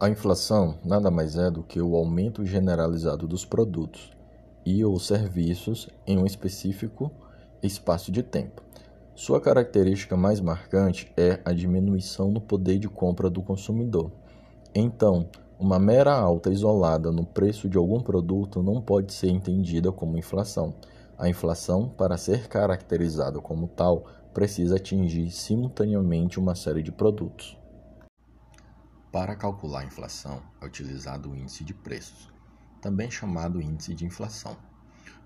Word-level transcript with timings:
A 0.00 0.08
inflação 0.08 0.74
nada 0.84 1.08
mais 1.08 1.36
é 1.36 1.48
do 1.48 1.62
que 1.62 1.80
o 1.80 1.94
aumento 1.94 2.44
generalizado 2.44 3.28
dos 3.28 3.44
produtos 3.44 4.10
e 4.66 4.84
ou 4.84 4.98
serviços 4.98 5.88
em 6.04 6.18
um 6.18 6.26
específico 6.26 7.12
espaço 7.62 8.10
de 8.10 8.20
tempo. 8.20 8.60
Sua 9.14 9.40
característica 9.40 10.16
mais 10.16 10.40
marcante 10.40 11.12
é 11.16 11.38
a 11.44 11.52
diminuição 11.52 12.32
no 12.32 12.40
poder 12.40 12.80
de 12.80 12.88
compra 12.88 13.30
do 13.30 13.40
consumidor. 13.40 14.10
Então, 14.74 15.28
uma 15.60 15.78
mera 15.78 16.12
alta 16.12 16.50
isolada 16.50 17.12
no 17.12 17.24
preço 17.24 17.68
de 17.68 17.78
algum 17.78 18.00
produto 18.00 18.64
não 18.64 18.82
pode 18.82 19.12
ser 19.12 19.28
entendida 19.28 19.92
como 19.92 20.18
inflação. 20.18 20.74
A 21.16 21.28
inflação, 21.28 21.88
para 21.88 22.16
ser 22.16 22.48
caracterizada 22.48 23.38
como 23.38 23.68
tal, 23.68 24.06
precisa 24.34 24.74
atingir 24.74 25.30
simultaneamente 25.30 26.40
uma 26.40 26.56
série 26.56 26.82
de 26.82 26.90
produtos. 26.90 27.56
Para 29.14 29.36
calcular 29.36 29.82
a 29.82 29.84
inflação, 29.84 30.42
é 30.60 30.66
utilizado 30.66 31.30
o 31.30 31.36
índice 31.36 31.62
de 31.62 31.72
preços, 31.72 32.32
também 32.80 33.08
chamado 33.08 33.62
índice 33.62 33.94
de 33.94 34.04
inflação. 34.04 34.56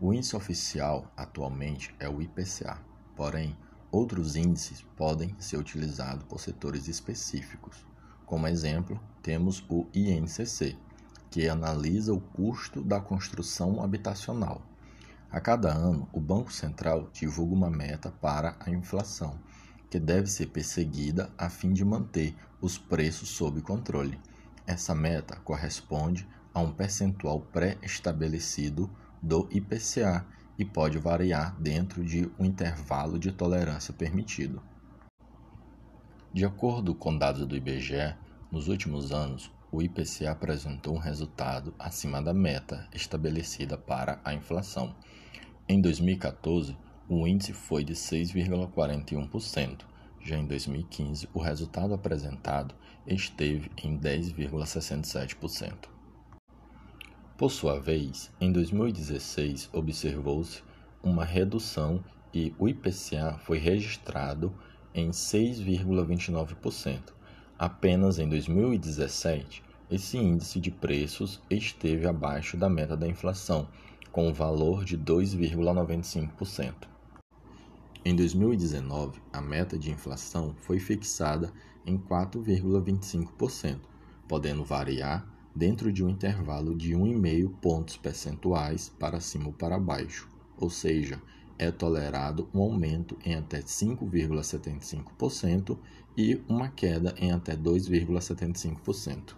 O 0.00 0.14
índice 0.14 0.36
oficial 0.36 1.12
atualmente 1.16 1.92
é 1.98 2.08
o 2.08 2.22
IPCA, 2.22 2.78
porém, 3.16 3.58
outros 3.90 4.36
índices 4.36 4.82
podem 4.96 5.34
ser 5.36 5.56
utilizados 5.56 6.22
por 6.26 6.38
setores 6.38 6.86
específicos. 6.86 7.84
Como 8.24 8.46
exemplo, 8.46 9.00
temos 9.20 9.66
o 9.68 9.88
INCC, 9.92 10.78
que 11.28 11.48
analisa 11.48 12.14
o 12.14 12.20
custo 12.20 12.84
da 12.84 13.00
construção 13.00 13.82
habitacional. 13.82 14.62
A 15.28 15.40
cada 15.40 15.74
ano, 15.74 16.08
o 16.12 16.20
Banco 16.20 16.52
Central 16.52 17.10
divulga 17.12 17.52
uma 17.52 17.68
meta 17.68 18.12
para 18.12 18.54
a 18.60 18.70
inflação 18.70 19.40
que 19.92 20.00
deve 20.00 20.26
ser 20.26 20.46
perseguida 20.46 21.30
a 21.36 21.50
fim 21.50 21.70
de 21.74 21.84
manter 21.84 22.34
os 22.62 22.78
preços 22.78 23.28
sob 23.28 23.60
controle. 23.60 24.18
Essa 24.66 24.94
meta 24.94 25.36
corresponde 25.36 26.26
a 26.54 26.60
um 26.60 26.72
percentual 26.72 27.42
pré-estabelecido 27.52 28.90
do 29.22 29.46
IPCA 29.50 30.24
e 30.58 30.64
pode 30.64 30.96
variar 30.96 31.54
dentro 31.60 32.02
de 32.02 32.26
um 32.38 32.46
intervalo 32.46 33.18
de 33.18 33.32
tolerância 33.32 33.92
permitido. 33.92 34.62
De 36.32 36.46
acordo 36.46 36.94
com 36.94 37.14
dados 37.14 37.46
do 37.46 37.54
IBGE, 37.54 38.16
nos 38.50 38.68
últimos 38.68 39.12
anos, 39.12 39.52
o 39.70 39.82
IPCA 39.82 40.30
apresentou 40.30 40.94
um 40.94 41.00
resultado 41.00 41.74
acima 41.78 42.22
da 42.22 42.32
meta 42.32 42.88
estabelecida 42.94 43.76
para 43.76 44.18
a 44.24 44.32
inflação. 44.32 44.96
Em 45.68 45.78
2014, 45.82 46.78
o 47.14 47.26
índice 47.26 47.52
foi 47.52 47.84
de 47.84 47.92
6,41%. 47.92 49.80
Já 50.20 50.38
em 50.38 50.46
2015, 50.46 51.28
o 51.34 51.40
resultado 51.40 51.92
apresentado 51.92 52.74
esteve 53.06 53.70
em 53.82 53.98
10,67%. 53.98 55.90
Por 57.36 57.50
sua 57.50 57.78
vez, 57.78 58.32
em 58.40 58.50
2016 58.50 59.68
observou-se 59.72 60.62
uma 61.02 61.24
redução 61.24 62.02
e 62.32 62.54
o 62.58 62.68
IPCA 62.68 63.38
foi 63.44 63.58
registrado 63.58 64.54
em 64.94 65.10
6,29%. 65.10 67.12
Apenas 67.58 68.18
em 68.18 68.26
2017, 68.28 69.62
esse 69.90 70.16
índice 70.16 70.58
de 70.58 70.70
preços 70.70 71.42
esteve 71.50 72.06
abaixo 72.06 72.56
da 72.56 72.70
meta 72.70 72.96
da 72.96 73.06
inflação, 73.06 73.68
com 74.10 74.28
o 74.28 74.32
valor 74.32 74.82
de 74.84 74.96
2,95%. 74.96 76.91
Em 78.04 78.16
2019, 78.16 79.22
a 79.32 79.40
meta 79.40 79.78
de 79.78 79.92
inflação 79.92 80.56
foi 80.58 80.80
fixada 80.80 81.52
em 81.86 81.96
4,25%, 81.96 83.78
podendo 84.26 84.64
variar 84.64 85.24
dentro 85.54 85.92
de 85.92 86.04
um 86.04 86.08
intervalo 86.08 86.74
de 86.74 86.94
1,5 86.94 87.48
pontos 87.60 87.96
percentuais 87.96 88.88
para 88.98 89.20
cima 89.20 89.46
ou 89.46 89.52
para 89.52 89.78
baixo, 89.78 90.28
ou 90.56 90.68
seja, 90.68 91.22
é 91.56 91.70
tolerado 91.70 92.48
um 92.52 92.60
aumento 92.60 93.16
em 93.24 93.36
até 93.36 93.60
5,75% 93.60 95.78
e 96.16 96.42
uma 96.48 96.68
queda 96.68 97.14
em 97.18 97.30
até 97.30 97.56
2,75%. 97.56 99.36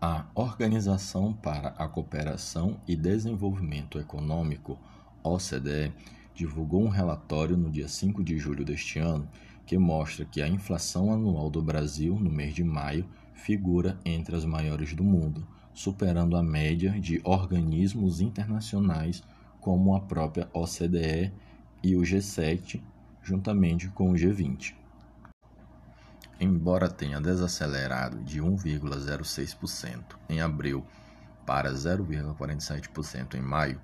A 0.00 0.24
Organização 0.34 1.34
para 1.34 1.68
a 1.70 1.86
Cooperação 1.86 2.80
e 2.88 2.96
Desenvolvimento 2.96 3.98
Econômico, 3.98 4.78
OCDE, 5.22 5.92
divulgou 6.38 6.84
um 6.84 6.88
relatório 6.88 7.56
no 7.56 7.68
dia 7.68 7.88
5 7.88 8.22
de 8.22 8.38
julho 8.38 8.64
deste 8.64 9.00
ano 9.00 9.28
que 9.66 9.76
mostra 9.76 10.24
que 10.24 10.40
a 10.40 10.46
inflação 10.46 11.12
anual 11.12 11.50
do 11.50 11.60
Brasil 11.60 12.14
no 12.14 12.30
mês 12.30 12.54
de 12.54 12.62
maio 12.62 13.04
figura 13.34 13.98
entre 14.04 14.36
as 14.36 14.44
maiores 14.44 14.94
do 14.94 15.02
mundo, 15.02 15.44
superando 15.74 16.36
a 16.36 16.42
média 16.42 16.92
de 17.00 17.20
organismos 17.24 18.20
internacionais 18.20 19.20
como 19.60 19.96
a 19.96 20.00
própria 20.00 20.48
OCDE 20.52 21.32
e 21.82 21.96
o 21.96 22.02
G7, 22.02 22.80
juntamente 23.20 23.88
com 23.88 24.12
o 24.12 24.14
G20. 24.14 24.74
Embora 26.38 26.88
tenha 26.88 27.20
desacelerado 27.20 28.22
de 28.22 28.40
1,06% 28.40 30.16
em 30.28 30.40
abril 30.40 30.84
para 31.44 31.72
0,47% 31.72 33.34
em 33.34 33.40
maio, 33.40 33.80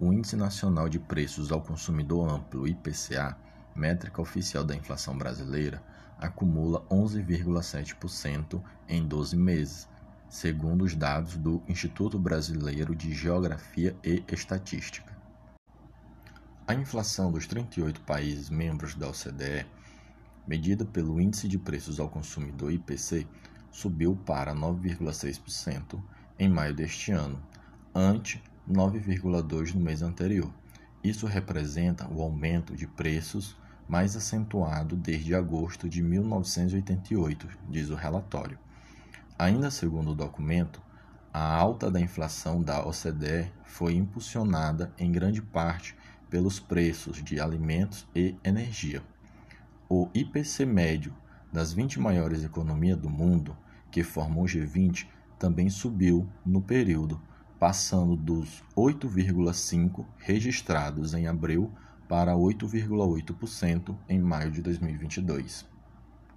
o 0.00 0.12
Índice 0.12 0.36
Nacional 0.36 0.88
de 0.88 0.98
Preços 0.98 1.52
ao 1.52 1.60
Consumidor 1.60 2.28
Amplo 2.28 2.66
IPCA, 2.66 3.36
métrica 3.74 4.20
oficial 4.20 4.64
da 4.64 4.74
inflação 4.74 5.16
brasileira, 5.16 5.82
acumula 6.18 6.84
11,7% 6.90 8.62
em 8.88 9.06
12 9.06 9.36
meses, 9.36 9.88
segundo 10.28 10.84
os 10.84 10.94
dados 10.94 11.36
do 11.36 11.62
Instituto 11.68 12.18
Brasileiro 12.18 12.94
de 12.94 13.12
Geografia 13.12 13.96
e 14.02 14.22
Estatística. 14.28 15.12
A 16.66 16.74
inflação 16.74 17.30
dos 17.30 17.46
38 17.46 18.00
países 18.02 18.48
membros 18.48 18.94
da 18.94 19.08
OCDE 19.08 19.66
medida 20.46 20.84
pelo 20.84 21.20
Índice 21.20 21.48
de 21.48 21.58
Preços 21.58 21.98
ao 21.98 22.08
Consumidor 22.08 22.72
IPC, 22.72 23.26
subiu 23.70 24.16
para 24.24 24.54
9,6% 24.54 26.00
em 26.38 26.48
maio 26.48 26.74
deste 26.74 27.12
ano, 27.12 27.42
ante 27.94 28.42
9,2% 28.70 29.74
no 29.74 29.80
mês 29.80 30.02
anterior. 30.02 30.52
Isso 31.02 31.26
representa 31.26 32.08
o 32.10 32.22
aumento 32.22 32.74
de 32.74 32.86
preços 32.86 33.56
mais 33.88 34.16
acentuado 34.16 34.96
desde 34.96 35.34
agosto 35.34 35.88
de 35.88 36.02
1988, 36.02 37.48
diz 37.68 37.90
o 37.90 37.94
relatório. 37.94 38.58
Ainda 39.38 39.70
segundo 39.70 40.12
o 40.12 40.14
documento, 40.14 40.80
a 41.32 41.54
alta 41.54 41.90
da 41.90 42.00
inflação 42.00 42.62
da 42.62 42.86
OCDE 42.86 43.52
foi 43.64 43.94
impulsionada 43.94 44.92
em 44.96 45.10
grande 45.10 45.42
parte 45.42 45.96
pelos 46.30 46.58
preços 46.58 47.22
de 47.22 47.40
alimentos 47.40 48.06
e 48.14 48.36
energia. 48.44 49.02
O 49.88 50.08
IPC 50.14 50.64
médio 50.64 51.12
das 51.52 51.72
20 51.72 52.00
maiores 52.00 52.42
economias 52.42 52.98
do 52.98 53.10
mundo, 53.10 53.56
que 53.90 54.02
formam 54.02 54.42
o 54.42 54.46
G20, 54.46 55.06
também 55.38 55.68
subiu 55.68 56.28
no 56.46 56.62
período, 56.62 57.20
passando 57.64 58.14
dos 58.14 58.62
8,5 58.76 60.04
registrados 60.18 61.14
em 61.14 61.26
abril 61.26 61.72
para 62.06 62.34
8,8% 62.34 63.96
em 64.06 64.20
maio 64.20 64.50
de 64.50 64.60
2022. 64.60 65.64